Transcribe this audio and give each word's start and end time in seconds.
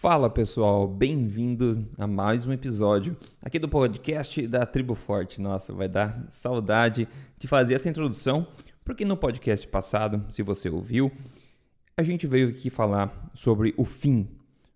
Fala 0.00 0.30
pessoal, 0.30 0.88
bem-vindo 0.88 1.86
a 1.98 2.06
mais 2.06 2.46
um 2.46 2.54
episódio 2.54 3.18
aqui 3.42 3.58
do 3.58 3.68
podcast 3.68 4.46
da 4.46 4.64
Tribo 4.64 4.94
Forte. 4.94 5.42
Nossa, 5.42 5.74
vai 5.74 5.90
dar 5.90 6.26
saudade 6.30 7.06
de 7.38 7.46
fazer 7.46 7.74
essa 7.74 7.86
introdução, 7.86 8.46
porque 8.82 9.04
no 9.04 9.14
podcast 9.14 9.68
passado, 9.68 10.24
se 10.30 10.42
você 10.42 10.70
ouviu, 10.70 11.12
a 11.98 12.02
gente 12.02 12.26
veio 12.26 12.48
aqui 12.48 12.70
falar 12.70 13.30
sobre 13.34 13.74
o 13.76 13.84
fim, 13.84 14.26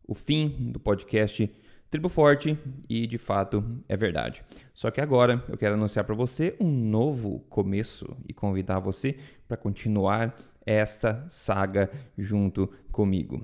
o 0.06 0.12
fim 0.12 0.71
do 0.71 0.79
podcast 0.79 1.51
Tribo 1.91 2.11
Forte 2.11 2.59
e 2.87 3.06
de 3.06 3.17
fato 3.17 3.65
é 3.88 3.97
verdade. 3.97 4.45
Só 4.75 4.91
que 4.91 5.01
agora 5.01 5.43
eu 5.49 5.56
quero 5.56 5.72
anunciar 5.72 6.04
para 6.04 6.15
você 6.15 6.54
um 6.61 6.71
novo 6.71 7.41
começo 7.49 8.15
e 8.29 8.35
convidar 8.35 8.79
você 8.79 9.17
para 9.49 9.56
continuar 9.56 10.38
esta 10.67 11.25
saga 11.31 11.91
junto 12.19 12.71
comigo. 12.93 13.43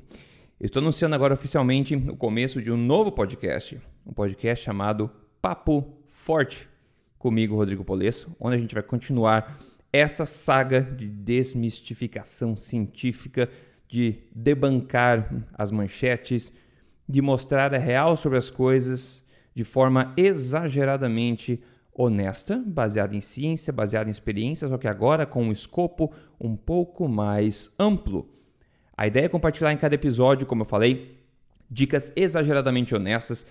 Estou 0.60 0.82
anunciando 0.82 1.14
agora 1.14 1.32
oficialmente 1.32 1.96
o 1.96 2.14
começo 2.14 2.60
de 2.60 2.70
um 2.70 2.76
novo 2.76 3.10
podcast, 3.10 3.80
um 4.06 4.12
podcast 4.12 4.62
chamado 4.62 5.10
Papo 5.40 5.96
Forte, 6.06 6.68
comigo, 7.18 7.56
Rodrigo 7.56 7.82
Polesso, 7.82 8.36
onde 8.38 8.56
a 8.56 8.58
gente 8.58 8.74
vai 8.74 8.82
continuar 8.82 9.58
essa 9.90 10.26
saga 10.26 10.82
de 10.82 11.08
desmistificação 11.08 12.58
científica, 12.58 13.48
de 13.88 14.18
debancar 14.36 15.32
as 15.54 15.70
manchetes, 15.70 16.54
de 17.08 17.22
mostrar 17.22 17.74
a 17.74 17.78
real 17.78 18.14
sobre 18.14 18.36
as 18.36 18.50
coisas 18.50 19.24
de 19.54 19.64
forma 19.64 20.12
exageradamente 20.14 21.58
honesta, 21.90 22.62
baseada 22.66 23.16
em 23.16 23.22
ciência, 23.22 23.72
baseada 23.72 24.10
em 24.10 24.12
experiência, 24.12 24.68
só 24.68 24.76
que 24.76 24.86
agora 24.86 25.24
com 25.24 25.42
um 25.42 25.52
escopo 25.52 26.12
um 26.38 26.54
pouco 26.54 27.08
mais 27.08 27.74
amplo 27.78 28.39
a 29.00 29.06
ideia 29.06 29.24
é 29.24 29.28
compartilhar 29.30 29.72
em 29.72 29.78
cada 29.78 29.94
episódio, 29.94 30.46
como 30.46 30.60
eu 30.60 30.66
falei, 30.66 31.16
dicas 31.70 32.12
exageradamente 32.14 32.94
honestas, 32.94 33.46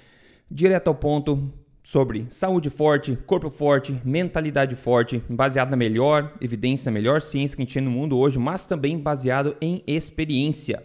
direto 0.50 0.90
ao 0.90 0.94
ponto 0.94 1.52
sobre 1.84 2.28
saúde 2.30 2.70
forte, 2.70 3.18
corpo 3.26 3.50
forte, 3.50 4.00
mentalidade 4.06 4.76
forte, 4.76 5.24
baseado 5.28 5.72
na 5.72 5.76
melhor 5.76 6.36
evidência, 6.40 6.92
na 6.92 6.94
melhor 6.94 7.20
ciência 7.20 7.56
que 7.56 7.64
a 7.64 7.66
gente 7.66 7.74
tem 7.74 7.82
no 7.82 7.90
mundo 7.90 8.16
hoje, 8.16 8.38
mas 8.38 8.64
também 8.64 9.00
baseado 9.00 9.58
em 9.60 9.82
experiência. 9.88 10.84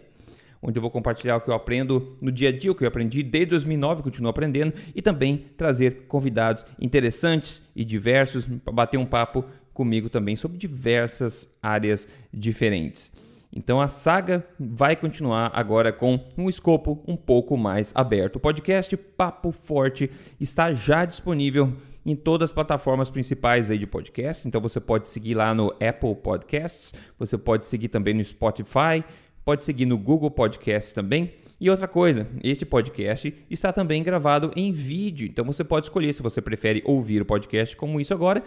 Onde 0.59 0.79
eu 0.79 0.81
vou 0.81 0.89
compartilhar 0.89 1.35
o 1.35 1.41
que 1.41 1.51
eu 1.51 1.53
aprendo 1.53 2.17
no 2.19 2.31
dia 2.31 2.49
a 2.49 2.51
dia, 2.51 2.71
o 2.71 2.75
que 2.75 2.83
eu 2.83 2.87
aprendi 2.87 3.21
desde 3.21 3.51
2009, 3.51 4.01
continuo 4.01 4.31
aprendendo, 4.31 4.73
e 4.95 4.99
também 4.99 5.45
trazer 5.55 6.05
convidados 6.07 6.65
interessantes 6.81 7.61
e 7.75 7.85
diversos 7.85 8.45
para 8.63 8.73
bater 8.73 8.97
um 8.97 9.05
papo 9.05 9.45
comigo 9.71 10.09
também 10.09 10.35
sobre 10.35 10.57
diversas 10.57 11.55
áreas 11.61 12.07
diferentes. 12.33 13.13
Então 13.55 13.79
a 13.79 13.87
saga 13.87 14.45
vai 14.59 14.97
continuar 14.97 15.49
agora 15.53 15.93
com 15.93 16.19
um 16.37 16.49
escopo 16.49 17.01
um 17.07 17.15
pouco 17.15 17.55
mais 17.55 17.93
aberto. 17.95 18.35
O 18.35 18.39
podcast 18.39 18.95
Papo 18.97 19.51
Forte 19.53 20.11
está 20.39 20.73
já 20.73 21.05
disponível 21.05 21.73
em 22.05 22.15
todas 22.15 22.49
as 22.49 22.53
plataformas 22.53 23.09
principais 23.09 23.71
aí 23.71 23.77
de 23.77 23.87
podcast. 23.87 24.45
Então 24.45 24.59
você 24.59 24.81
pode 24.81 25.07
seguir 25.07 25.35
lá 25.35 25.55
no 25.55 25.73
Apple 25.81 26.15
Podcasts, 26.21 26.93
você 27.17 27.37
pode 27.37 27.65
seguir 27.65 27.87
também 27.87 28.13
no 28.13 28.23
Spotify, 28.23 29.03
pode 29.45 29.63
seguir 29.63 29.85
no 29.85 29.97
Google 29.97 30.29
Podcasts 30.29 30.93
também. 30.93 31.33
E 31.57 31.69
outra 31.69 31.87
coisa, 31.87 32.27
este 32.43 32.65
podcast 32.65 33.33
está 33.49 33.71
também 33.71 34.03
gravado 34.03 34.51
em 34.57 34.73
vídeo, 34.73 35.25
então 35.25 35.45
você 35.45 35.63
pode 35.63 35.85
escolher 35.85 36.11
se 36.11 36.21
você 36.21 36.41
prefere 36.41 36.83
ouvir 36.85 37.21
o 37.21 37.25
podcast 37.25 37.77
como 37.77 38.01
isso 38.01 38.13
agora 38.13 38.43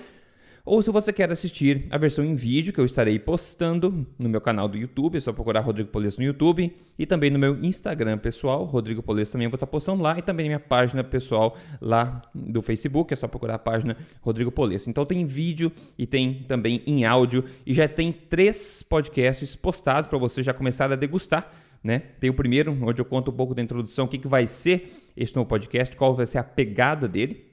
ou 0.69 0.83
se 0.83 0.91
você 0.91 1.12
quer 1.12 1.33
assistir 1.33 1.86
a 1.88 1.97
versão 1.97 2.22
em 2.22 2.34
vídeo 2.34 2.74
que 2.74 2.78
eu 2.78 2.84
estarei 2.84 3.19
postando 3.19 4.06
no 4.19 4.28
meu 4.28 4.41
canal 4.41 4.69
do 4.69 4.77
YouTube, 4.77 5.16
é 5.16 5.20
só 5.20 5.33
procurar 5.33 5.60
Rodrigo 5.60 5.88
Polesso 5.88 6.20
no 6.20 6.27
YouTube 6.27 6.70
e 6.98 7.06
também 7.06 7.30
no 7.30 7.38
meu 7.38 7.58
Instagram 7.64 8.19
pessoal, 8.19 8.64
Rodrigo 8.64 9.02
Polesso 9.02 9.33
também 9.33 9.48
vou 9.48 9.55
estar 9.55 9.66
postando 9.66 10.02
lá 10.02 10.19
e 10.19 10.22
também 10.22 10.47
minha 10.47 10.60
página 10.60 11.02
pessoal 11.02 11.56
lá 11.80 12.20
do 12.34 12.60
Facebook, 12.60 13.14
é 13.14 13.16
só 13.16 13.27
procurar 13.27 13.55
a 13.55 13.58
página 13.58 13.97
Rodrigo 14.20 14.52
Polesso. 14.52 14.91
Então 14.91 15.06
tem 15.06 15.25
vídeo 15.25 15.72
e 15.97 16.06
tem 16.06 16.44
também 16.47 16.82
em 16.87 17.06
áudio 17.06 17.44
e 17.66 17.72
já 17.72 17.88
tem 17.88 18.12
três 18.12 18.82
podcasts 18.82 19.56
postados 19.56 20.06
para 20.06 20.19
você 20.19 20.43
já 20.43 20.53
começar 20.53 20.93
a 20.93 20.97
degustar. 20.97 21.50
Né? 21.82 22.00
Tem 22.20 22.28
o 22.28 22.34
primeiro, 22.34 22.76
onde 22.82 23.00
eu 23.00 23.06
conto 23.06 23.31
um 23.31 23.34
pouco 23.34 23.54
da 23.54 23.62
introdução, 23.62 24.04
o 24.04 24.09
que, 24.09 24.19
que 24.19 24.28
vai 24.28 24.47
ser 24.47 25.10
este 25.16 25.34
novo 25.34 25.48
podcast, 25.48 25.97
qual 25.97 26.14
vai 26.14 26.26
ser 26.26 26.38
a 26.38 26.44
pegada 26.44 27.09
dele. 27.09 27.47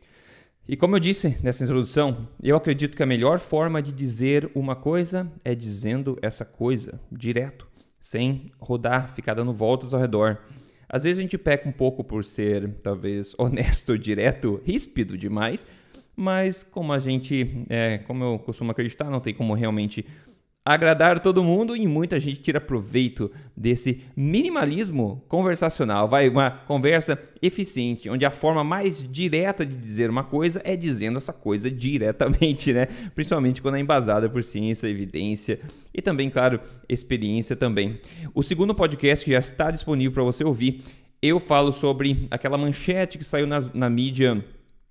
E 0.68 0.76
como 0.76 0.96
eu 0.96 1.00
disse 1.00 1.38
nessa 1.44 1.64
introdução, 1.64 2.28
eu 2.42 2.56
acredito 2.56 2.98
que 2.98 3.04
a 3.04 3.06
melhor 3.06 3.38
forma 3.38 3.84
de 3.84 3.92
dizer 3.92 4.50
uma 4.56 4.76
coisa 4.76 5.32
é 5.44 5.54
dizendo 5.54 6.18
essa 6.24 6.44
coisa 6.44 7.00
direto, 7.12 7.68
sem 8.00 8.52
rodar, 8.60 9.14
ficar 9.14 9.36
dando 9.36 9.54
voltas 9.54 9.94
ao 9.94 10.00
redor. 10.00 10.40
Às 10.90 11.04
vezes 11.04 11.20
a 11.20 11.22
gente 11.22 11.38
peca 11.38 11.70
um 11.70 11.72
pouco 11.72 12.04
por 12.04 12.26
ser, 12.26 12.68
talvez, 12.82 13.36
honesto, 13.38 13.96
direto, 13.96 14.60
ríspido 14.66 15.16
demais, 15.16 15.68
mas 16.16 16.64
como 16.64 16.94
a 16.94 16.98
gente, 16.98 17.64
é, 17.70 18.00
como 18.00 18.24
eu 18.24 18.40
costumo 18.40 18.72
acreditar, 18.72 19.08
não 19.12 19.20
tem 19.20 19.36
como 19.36 19.54
realmente 19.54 20.04
agradar 20.66 21.20
todo 21.20 21.44
mundo 21.44 21.78
e 21.78 21.86
muita 21.86 22.20
gente 22.20 22.42
tira 22.42 22.60
proveito 22.60 23.32
desse 23.56 24.02
minimalismo 24.18 25.24
conversacional. 25.28 26.10
Vai 26.10 26.28
uma 26.28 26.50
conversa 26.50 27.22
eficiente, 27.40 28.10
onde 28.10 28.26
a 28.26 28.32
forma 28.32 28.64
mais 28.64 29.08
direta 29.08 29.64
de 29.64 29.76
dizer 29.76 30.10
uma 30.10 30.24
coisa 30.24 30.60
é 30.66 30.76
dizendo 30.76 31.20
essa 31.20 31.32
coisa 31.32 31.70
diretamente, 31.70 32.74
né? 32.74 32.88
Principalmente 33.14 33.62
quando 33.62 33.76
é 33.76 33.80
embasada 33.80 34.28
por 34.28 34.44
ciência, 34.44 34.88
evidência 34.88 35.60
e 35.94 36.02
também, 36.02 36.32
claro, 36.32 36.60
experiência 36.90 37.56
também. 37.56 38.02
O 38.34 38.42
segundo 38.42 38.74
podcast 38.74 39.24
que 39.24 39.34
já 39.34 39.40
está 39.40 39.70
disponível 39.70 40.14
para 40.14 40.24
você 40.24 40.44
ouvir, 40.44 40.82
eu 41.22 41.40
falo 41.40 41.72
sobre 41.72 42.28
aquela 42.32 42.58
manchete 42.58 43.20
que 43.20 43.24
saiu 43.24 43.46
nas, 43.46 43.72
na 43.72 43.90
mídia 43.90 44.44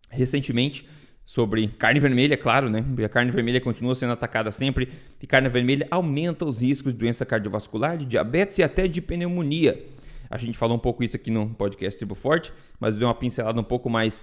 recentemente 0.08 0.86
sobre 1.24 1.68
carne 1.68 1.98
vermelha, 1.98 2.36
claro, 2.36 2.68
né? 2.68 2.84
A 3.04 3.08
carne 3.08 3.30
vermelha 3.30 3.60
continua 3.60 3.94
sendo 3.94 4.12
atacada 4.12 4.52
sempre 4.52 4.88
e 5.20 5.26
carne 5.26 5.48
vermelha 5.48 5.86
aumenta 5.90 6.44
os 6.44 6.60
riscos 6.60 6.92
de 6.92 6.98
doença 6.98 7.24
cardiovascular, 7.24 7.96
de 7.96 8.04
diabetes 8.04 8.58
e 8.58 8.62
até 8.62 8.86
de 8.86 9.00
pneumonia. 9.00 9.82
A 10.30 10.36
gente 10.36 10.58
falou 10.58 10.76
um 10.76 10.80
pouco 10.80 11.02
isso 11.02 11.16
aqui 11.16 11.30
no 11.30 11.48
podcast 11.48 11.98
Tribo 11.98 12.14
Forte, 12.14 12.52
mas 12.78 12.96
deu 12.96 13.08
uma 13.08 13.14
pincelada 13.14 13.58
um 13.58 13.64
pouco 13.64 13.88
mais 13.88 14.22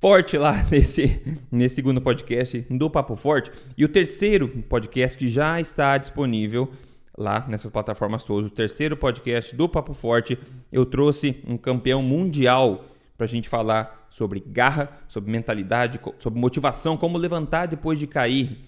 forte 0.00 0.36
lá 0.36 0.66
nesse, 0.68 1.22
nesse 1.50 1.76
segundo 1.76 2.00
podcast 2.00 2.66
do 2.68 2.90
Papo 2.90 3.14
Forte. 3.14 3.52
E 3.78 3.84
o 3.84 3.88
terceiro 3.88 4.48
podcast 4.48 5.16
que 5.16 5.28
já 5.28 5.60
está 5.60 5.96
disponível 5.96 6.72
lá 7.16 7.46
nessas 7.48 7.70
plataformas 7.70 8.24
todas, 8.24 8.50
o 8.50 8.54
terceiro 8.54 8.96
podcast 8.96 9.54
do 9.54 9.68
Papo 9.68 9.94
Forte, 9.94 10.36
eu 10.72 10.84
trouxe 10.84 11.36
um 11.46 11.56
campeão 11.56 12.02
mundial 12.02 12.86
para 13.16 13.26
a 13.26 13.28
gente 13.28 13.48
falar 13.48 14.01
sobre 14.12 14.40
garra, 14.46 14.90
sobre 15.08 15.32
mentalidade, 15.32 15.98
sobre 16.18 16.38
motivação, 16.38 16.96
como 16.96 17.16
levantar 17.16 17.66
depois 17.66 17.98
de 17.98 18.06
cair. 18.06 18.58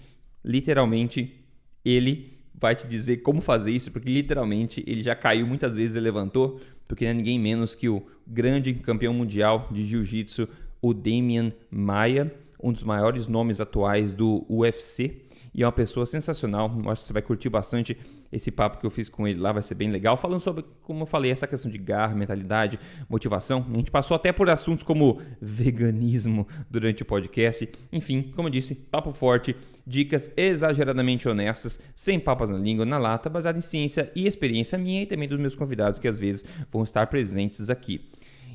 Literalmente, 0.43 1.39
ele 1.85 2.33
vai 2.53 2.75
te 2.75 2.87
dizer 2.87 3.17
como 3.17 3.41
fazer 3.41 3.71
isso, 3.71 3.91
porque 3.91 4.09
literalmente 4.09 4.83
ele 4.87 5.03
já 5.03 5.15
caiu 5.15 5.45
muitas 5.45 5.75
vezes 5.75 5.95
e 5.95 5.99
levantou, 5.99 6.59
porque 6.87 7.05
não 7.05 7.11
é 7.11 7.13
ninguém 7.13 7.39
menos 7.39 7.75
que 7.75 7.87
o 7.87 8.03
grande 8.25 8.73
campeão 8.73 9.13
mundial 9.13 9.69
de 9.71 9.83
jiu-jitsu, 9.83 10.49
o 10.81 10.93
Damian 10.93 11.51
Maia, 11.69 12.33
um 12.61 12.73
dos 12.73 12.83
maiores 12.83 13.27
nomes 13.27 13.61
atuais 13.61 14.13
do 14.13 14.45
UFC 14.49 15.24
e 15.55 15.63
é 15.63 15.65
uma 15.65 15.71
pessoa 15.71 16.05
sensacional. 16.05 16.69
Eu 16.83 16.89
acho 16.89 17.01
que 17.01 17.07
você 17.07 17.13
vai 17.13 17.21
curtir 17.21 17.47
bastante 17.47 17.97
esse 18.29 18.51
papo 18.51 18.77
que 18.77 18.85
eu 18.85 18.91
fiz 18.91 19.07
com 19.07 19.25
ele 19.25 19.39
lá, 19.39 19.53
vai 19.53 19.63
ser 19.63 19.73
bem 19.73 19.89
legal. 19.89 20.17
Falando 20.17 20.41
sobre, 20.41 20.65
como 20.83 21.03
eu 21.03 21.05
falei, 21.05 21.31
essa 21.31 21.47
questão 21.47 21.71
de 21.71 21.77
garra, 21.77 22.13
mentalidade, 22.13 22.77
motivação. 23.07 23.65
A 23.71 23.77
gente 23.77 23.89
passou 23.89 24.15
até 24.15 24.33
por 24.33 24.49
assuntos 24.49 24.83
como 24.83 25.21
veganismo 25.41 26.45
durante 26.69 27.03
o 27.03 27.05
podcast. 27.05 27.69
Enfim, 27.89 28.33
como 28.35 28.49
eu 28.49 28.51
disse, 28.51 28.75
papo 28.75 29.13
forte, 29.13 29.55
dicas 29.87 30.29
exageradamente 30.35 31.29
honestas, 31.29 31.79
sem 31.95 32.19
papas 32.19 32.51
na 32.51 32.57
língua, 32.57 32.85
na 32.85 32.97
lata, 32.97 33.29
baseado 33.29 33.57
em 33.57 33.61
ciência 33.61 34.11
e 34.13 34.27
experiência 34.27 34.77
minha 34.77 35.03
e 35.03 35.05
também 35.05 35.29
dos 35.29 35.39
meus 35.39 35.55
convidados 35.55 35.99
que 35.99 36.07
às 36.07 36.19
vezes 36.19 36.43
vão 36.69 36.83
estar 36.83 37.07
presentes 37.07 37.69
aqui. 37.69 38.11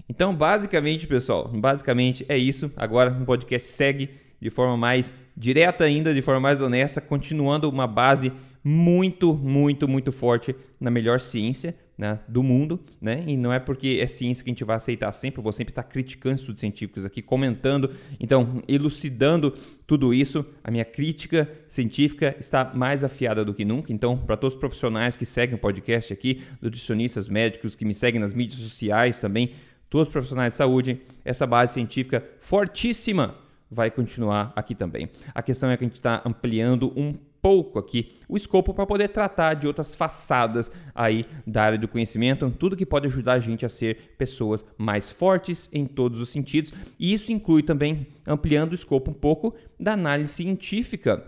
Então, 0.07 0.37
basicamente, 0.37 1.07
pessoal, 1.07 1.49
basicamente 1.49 2.27
é 2.29 2.37
isso. 2.37 2.71
Agora 2.77 3.11
o 3.11 3.25
podcast 3.25 3.67
segue 3.69 4.11
de 4.41 4.51
forma 4.51 4.77
mais 4.77 5.13
direta 5.37 5.85
ainda, 5.85 6.15
de 6.15 6.23
forma 6.23 6.41
mais 6.41 6.61
honesta, 6.61 7.01
continuando 7.01 7.69
uma 7.69 7.87
base 7.87 8.33
muito, 8.63 9.35
muito, 9.35 9.89
muito 9.89 10.13
forte 10.13 10.55
na 10.79 10.91
melhor 10.91 11.21
ciência 11.21 11.75
né, 12.01 12.19
do 12.27 12.43
mundo, 12.43 12.81
né? 12.99 13.25
E 13.27 13.37
não 13.37 13.53
é 13.53 13.59
porque 13.59 13.99
é 14.01 14.07
ciência 14.07 14.43
que 14.43 14.49
a 14.49 14.53
gente 14.53 14.65
vai 14.65 14.77
aceitar 14.77 15.13
sempre, 15.13 15.39
eu 15.39 15.43
vou 15.43 15.53
sempre 15.53 15.71
estar 15.73 15.83
criticando 15.83 16.37
estudos 16.37 16.61
científicos 16.61 17.05
aqui, 17.05 17.21
comentando, 17.21 17.91
então, 18.19 18.63
elucidando 18.67 19.55
tudo 19.87 20.15
isso. 20.15 20.45
A 20.65 20.71
minha 20.71 20.85
crítica 20.85 21.47
científica 21.69 22.35
está 22.41 22.73
mais 22.75 23.05
afiada 23.05 23.45
do 23.45 23.53
que 23.53 23.67
nunca. 23.67 23.93
Então, 23.93 24.17
para 24.17 24.35
todos 24.37 24.55
os 24.55 24.61
profissionais 24.61 25.15
que 25.15 25.27
seguem 25.27 25.57
o 25.57 25.59
podcast 25.59 26.11
aqui, 26.11 26.41
nutricionistas, 26.63 27.29
médicos 27.29 27.75
que 27.75 27.85
me 27.85 27.93
seguem 27.93 28.19
nas 28.19 28.33
mídias 28.33 28.61
sociais 28.61 29.21
também, 29.21 29.53
todos 29.91 30.09
os 30.09 30.13
profissionais 30.13 30.55
de 30.55 30.57
saúde, 30.57 31.03
essa 31.23 31.47
base 31.47 31.75
científica 31.75 32.25
fortíssima 32.41 33.35
vai 33.71 33.91
continuar 33.91 34.53
aqui 34.57 34.75
também. 34.75 35.09
A 35.35 35.43
questão 35.43 35.71
é 35.71 35.77
que 35.77 35.85
a 35.85 35.87
gente 35.87 35.97
está 35.97 36.23
ampliando 36.25 36.93
um 36.97 37.15
pouco 37.41 37.79
aqui 37.79 38.13
o 38.29 38.37
escopo 38.37 38.75
para 38.75 38.87
poder 38.87 39.09
tratar 39.09 39.55
de 39.55 39.67
outras 39.67 39.95
façadas 39.95 40.71
aí 40.95 41.25
da 41.47 41.63
área 41.63 41.79
do 41.79 41.89
conhecimento, 41.89 42.51
tudo 42.51 42.77
que 42.77 42.85
pode 42.85 43.07
ajudar 43.07 43.35
a 43.35 43.41
gente 43.41 43.65
a 43.65 43.69
ser 43.69 44.15
pessoas 44.19 44.65
mais 44.77 45.11
fortes 45.11 45.69
em 45.73 45.87
todos 45.87 46.21
os 46.21 46.29
sentidos. 46.29 46.73
E 46.99 47.13
isso 47.13 47.33
inclui 47.33 47.63
também 47.63 48.07
ampliando 48.27 48.73
o 48.73 48.75
escopo 48.75 49.11
um 49.11 49.15
pouco 49.15 49.55
da 49.79 49.93
análise 49.93 50.33
científica 50.33 51.25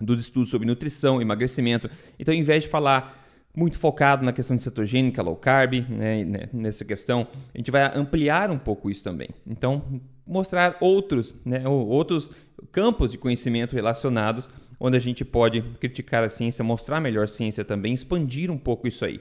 dos 0.00 0.20
estudos 0.20 0.50
sobre 0.50 0.66
nutrição, 0.66 1.22
emagrecimento. 1.22 1.88
Então, 2.18 2.34
ao 2.34 2.38
invés 2.38 2.64
de 2.64 2.68
falar 2.68 3.22
muito 3.56 3.78
focado 3.78 4.24
na 4.24 4.32
questão 4.32 4.56
de 4.56 4.62
cetogênica, 4.62 5.22
low 5.22 5.36
carb, 5.36 5.74
né, 5.88 6.24
né, 6.24 6.48
nessa 6.52 6.84
questão, 6.84 7.28
a 7.54 7.58
gente 7.58 7.70
vai 7.70 7.96
ampliar 7.96 8.50
um 8.50 8.58
pouco 8.58 8.90
isso 8.90 9.04
também. 9.04 9.28
Então, 9.46 10.00
mostrar 10.26 10.76
outros, 10.80 11.34
né, 11.44 11.66
outros 11.68 12.30
campos 12.72 13.10
de 13.10 13.18
conhecimento 13.18 13.74
relacionados 13.74 14.48
onde 14.78 14.96
a 14.96 15.00
gente 15.00 15.24
pode 15.24 15.62
criticar 15.80 16.24
a 16.24 16.28
ciência, 16.28 16.64
mostrar 16.64 17.00
melhor 17.00 17.24
a 17.24 17.28
ciência 17.28 17.64
também, 17.64 17.94
expandir 17.94 18.50
um 18.50 18.58
pouco 18.58 18.86
isso 18.86 19.04
aí. 19.04 19.20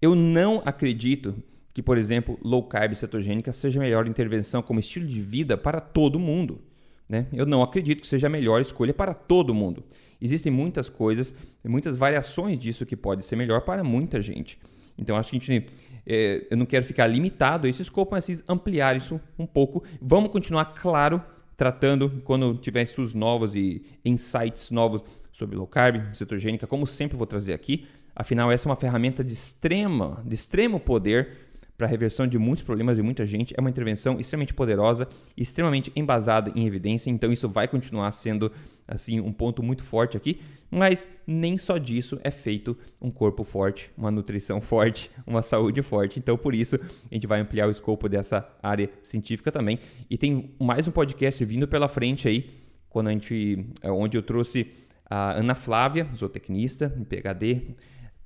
Eu 0.00 0.14
não 0.14 0.62
acredito 0.64 1.34
que, 1.72 1.82
por 1.82 1.98
exemplo, 1.98 2.38
low 2.42 2.62
carb 2.62 2.94
cetogênica 2.94 3.52
seja 3.52 3.80
a 3.80 3.82
melhor 3.82 4.06
intervenção 4.06 4.62
como 4.62 4.80
estilo 4.80 5.06
de 5.06 5.20
vida 5.20 5.56
para 5.56 5.80
todo 5.80 6.18
mundo. 6.18 6.60
Né? 7.08 7.26
Eu 7.32 7.44
não 7.44 7.62
acredito 7.62 8.00
que 8.00 8.06
seja 8.06 8.28
a 8.28 8.30
melhor 8.30 8.60
escolha 8.60 8.94
para 8.94 9.12
todo 9.12 9.52
mundo. 9.52 9.82
Existem 10.20 10.52
muitas 10.52 10.88
coisas, 10.88 11.34
muitas 11.64 11.96
variações 11.96 12.58
disso 12.58 12.86
que 12.86 12.96
pode 12.96 13.26
ser 13.26 13.36
melhor 13.36 13.62
para 13.62 13.82
muita 13.82 14.22
gente. 14.22 14.58
Então 14.96 15.16
acho 15.16 15.30
que 15.30 15.36
a 15.36 15.40
gente, 15.40 15.66
é, 16.06 16.46
eu 16.50 16.56
não 16.56 16.66
quero 16.66 16.84
ficar 16.84 17.06
limitado 17.06 17.66
a 17.66 17.70
esse 17.70 17.82
escopo, 17.82 18.12
mas 18.12 18.42
ampliar 18.48 18.96
isso 18.96 19.20
um 19.38 19.46
pouco. 19.46 19.82
Vamos 20.00 20.30
continuar, 20.30 20.66
claro, 20.66 21.22
tratando 21.56 22.22
quando 22.24 22.56
tiver 22.56 22.82
estudos 22.82 23.14
novos 23.14 23.54
e 23.54 23.84
insights 24.04 24.70
novos 24.70 25.04
sobre 25.32 25.56
low 25.56 25.66
carb, 25.66 26.14
cetogênica, 26.14 26.66
como 26.66 26.86
sempre 26.86 27.16
vou 27.16 27.26
trazer 27.26 27.52
aqui. 27.52 27.86
Afinal, 28.14 28.52
essa 28.52 28.68
é 28.68 28.70
uma 28.70 28.76
ferramenta 28.76 29.24
de 29.24 29.32
extrema, 29.32 30.22
de 30.24 30.34
extremo 30.34 30.78
poder 30.78 31.43
para 31.76 31.86
a 31.86 31.90
reversão 31.90 32.26
de 32.26 32.38
muitos 32.38 32.62
problemas 32.62 32.96
de 32.96 33.02
muita 33.02 33.26
gente. 33.26 33.54
É 33.56 33.60
uma 33.60 33.70
intervenção 33.70 34.18
extremamente 34.20 34.54
poderosa, 34.54 35.08
extremamente 35.36 35.92
embasada 35.96 36.52
em 36.54 36.66
evidência, 36.66 37.10
então 37.10 37.32
isso 37.32 37.48
vai 37.48 37.66
continuar 37.66 38.10
sendo 38.12 38.50
assim 38.86 39.18
um 39.20 39.32
ponto 39.32 39.62
muito 39.62 39.82
forte 39.82 40.16
aqui, 40.16 40.40
mas 40.70 41.08
nem 41.26 41.56
só 41.56 41.78
disso 41.78 42.20
é 42.22 42.30
feito 42.30 42.76
um 43.00 43.10
corpo 43.10 43.42
forte, 43.42 43.90
uma 43.96 44.10
nutrição 44.10 44.60
forte, 44.62 45.10
uma 45.26 45.42
saúde 45.42 45.82
forte. 45.82 46.18
Então 46.18 46.36
por 46.36 46.54
isso 46.54 46.76
a 47.10 47.14
gente 47.14 47.26
vai 47.26 47.40
ampliar 47.40 47.66
o 47.66 47.70
escopo 47.70 48.08
dessa 48.08 48.46
área 48.62 48.88
científica 49.02 49.50
também. 49.50 49.78
E 50.08 50.16
tem 50.16 50.54
mais 50.60 50.86
um 50.86 50.92
podcast 50.92 51.44
vindo 51.44 51.66
pela 51.66 51.88
frente 51.88 52.28
aí, 52.28 52.62
quando 52.88 53.08
a 53.08 53.10
gente 53.10 53.66
é 53.82 53.90
onde 53.90 54.16
eu 54.16 54.22
trouxe 54.22 54.70
a 55.08 55.32
Ana 55.32 55.54
Flávia, 55.54 56.08
zootecnista, 56.16 56.88
PhD, 57.08 57.74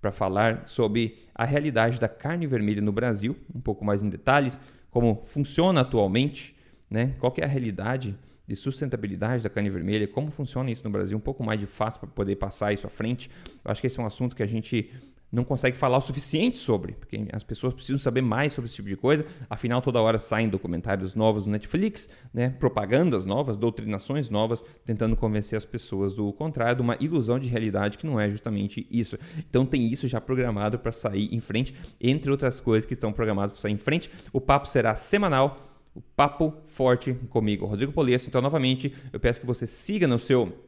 para 0.01 0.13
falar 0.13 0.67
sobre 0.67 1.19
a 1.35 1.45
realidade 1.45 1.99
da 1.99 2.09
carne 2.09 2.47
vermelha 2.47 2.81
no 2.81 2.93
Brasil, 2.93 3.37
um 3.55 3.61
pouco 3.61 3.85
mais 3.85 4.03
em 4.03 4.09
detalhes, 4.09 4.59
como 4.91 5.23
funciona 5.25 5.81
atualmente, 5.81 6.57
né? 6.91 7.15
qual 7.19 7.35
é 7.39 7.45
a 7.45 7.49
realidade 7.49 8.17
de 8.47 8.57
sustentabilidade 8.57 9.43
da 9.43 9.51
carne 9.51 9.69
vermelha, 9.69 10.09
como 10.09 10.31
funciona 10.31 10.71
isso 10.71 10.83
no 10.83 10.91
Brasil, 10.91 11.17
um 11.17 11.21
pouco 11.21 11.45
mais 11.45 11.61
de 11.61 11.67
fácil 11.67 12.01
para 12.01 12.09
poder 12.09 12.37
passar 12.37 12.73
isso 12.73 12.87
à 12.87 12.91
frente. 12.91 13.31
Eu 13.63 13.71
acho 13.71 13.81
que 13.81 13.87
esse 13.87 14.01
é 14.01 14.03
um 14.03 14.07
assunto 14.07 14.35
que 14.35 14.43
a 14.43 14.47
gente 14.47 14.91
não 15.31 15.45
consegue 15.45 15.77
falar 15.77 15.99
o 15.99 16.01
suficiente 16.01 16.57
sobre, 16.57 16.93
porque 16.93 17.27
as 17.33 17.45
pessoas 17.45 17.75
precisam 17.75 17.99
saber 17.99 18.23
mais 18.23 18.53
sobre 18.53 18.67
esse 18.67 18.77
tipo 18.77 18.89
de 18.89 18.97
coisa. 18.97 19.27
Afinal, 19.49 19.83
toda 19.83 20.01
hora 20.01 20.19
saem 20.19 20.49
documentários 20.49 21.15
novos 21.15 21.47
no 21.47 21.53
Netflix, 21.53 22.09
né? 22.33 22.49
propagandas 22.49 23.25
novas, 23.25 23.57
doutrinações 23.57 24.31
novas, 24.31 24.65
tentando 24.87 25.15
convencer 25.17 25.57
as 25.57 25.67
pessoas 25.67 26.15
do 26.15 26.33
contrário, 26.33 26.77
de 26.77 26.83
uma 26.83 26.97
ilusão 26.99 27.39
de 27.39 27.49
realidade 27.49 27.99
que 27.99 28.07
não 28.07 28.19
é 28.19 28.31
justamente 28.31 28.87
isso. 28.91 29.19
Então, 29.39 29.67
tem 29.67 29.83
isso 29.93 30.09
já 30.09 30.21
programado 30.21 30.79
para 30.79 30.93
sair 30.93 31.35
em 31.35 31.41
frente, 31.41 31.75
entre 32.01 32.31
outras 32.31 32.59
coisas 32.59 32.87
que 32.87 32.95
estão 32.95 33.13
programadas 33.13 33.53
para 33.53 33.61
sair 33.61 33.73
em 33.73 33.79
frente. 33.79 34.11
O 34.33 34.41
papo 34.41 34.67
será 34.67 34.95
semanal. 34.95 35.65
O 35.95 36.01
papo 36.01 36.55
forte 36.65 37.13
comigo, 37.29 37.67
Rodrigo 37.67 37.93
Polesso. 37.93 38.29
Então, 38.29 38.41
novamente, 38.41 38.95
eu 39.13 39.19
peço 39.19 39.41
que 39.41 39.47
você 39.47 39.67
siga 39.67 40.07
no 40.07 40.19
seu 40.19 40.68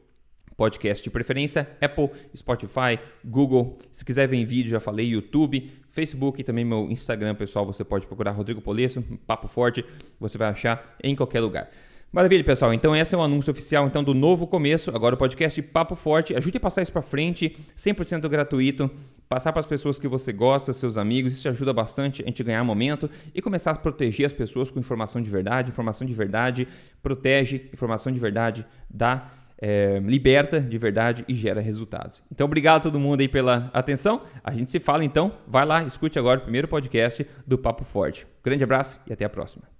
podcast 0.60 1.02
de 1.02 1.08
preferência, 1.08 1.66
Apple, 1.80 2.10
Spotify, 2.36 2.98
Google. 3.24 3.78
Se 3.90 4.04
quiser 4.04 4.28
ver 4.28 4.36
em 4.36 4.44
vídeo, 4.44 4.70
já 4.70 4.78
falei, 4.78 5.06
YouTube, 5.06 5.72
Facebook 5.88 6.38
e 6.38 6.44
também 6.44 6.66
meu 6.66 6.90
Instagram, 6.90 7.34
pessoal. 7.34 7.64
Você 7.64 7.82
pode 7.82 8.06
procurar 8.06 8.32
Rodrigo 8.32 8.60
Polesso, 8.60 9.02
Papo 9.26 9.48
Forte, 9.48 9.82
você 10.20 10.36
vai 10.36 10.48
achar 10.48 10.96
em 11.02 11.16
qualquer 11.16 11.40
lugar. 11.40 11.70
Maravilha, 12.12 12.44
pessoal. 12.44 12.74
Então, 12.74 12.94
esse 12.94 13.14
é 13.14 13.16
o 13.16 13.22
anúncio 13.22 13.50
oficial 13.50 13.86
então 13.86 14.04
do 14.04 14.12
novo 14.12 14.46
começo. 14.46 14.90
Agora 14.94 15.14
o 15.14 15.18
podcast 15.18 15.62
Papo 15.62 15.94
Forte. 15.94 16.36
Ajude 16.36 16.58
a 16.58 16.60
passar 16.60 16.82
isso 16.82 16.92
para 16.92 17.00
frente, 17.00 17.56
100% 17.74 18.28
gratuito. 18.28 18.90
Passar 19.30 19.52
para 19.52 19.60
as 19.60 19.66
pessoas 19.66 19.98
que 19.98 20.08
você 20.08 20.30
gosta, 20.30 20.74
seus 20.74 20.98
amigos. 20.98 21.32
Isso 21.32 21.48
ajuda 21.48 21.72
bastante 21.72 22.20
a 22.22 22.26
gente 22.26 22.44
ganhar 22.44 22.62
momento 22.64 23.08
e 23.34 23.40
começar 23.40 23.70
a 23.70 23.76
proteger 23.76 24.26
as 24.26 24.32
pessoas 24.32 24.70
com 24.70 24.78
informação 24.78 25.22
de 25.22 25.30
verdade. 25.30 25.70
Informação 25.70 26.06
de 26.06 26.12
verdade 26.12 26.68
protege, 27.02 27.70
informação 27.72 28.12
de 28.12 28.18
verdade 28.18 28.66
dá 28.90 29.39
é, 29.60 30.00
liberta 30.04 30.60
de 30.60 30.78
verdade 30.78 31.24
e 31.28 31.34
gera 31.34 31.60
resultados. 31.60 32.22
Então, 32.32 32.46
obrigado 32.46 32.78
a 32.78 32.80
todo 32.80 32.98
mundo 32.98 33.20
aí 33.20 33.28
pela 33.28 33.70
atenção. 33.72 34.22
A 34.42 34.52
gente 34.52 34.70
se 34.70 34.80
fala 34.80 35.04
então. 35.04 35.32
Vai 35.46 35.66
lá, 35.66 35.82
escute 35.82 36.18
agora 36.18 36.40
o 36.40 36.42
primeiro 36.42 36.68
podcast 36.68 37.26
do 37.46 37.58
Papo 37.58 37.84
Forte. 37.84 38.26
Grande 38.42 38.64
abraço 38.64 39.00
e 39.06 39.12
até 39.12 39.24
a 39.24 39.28
próxima. 39.28 39.79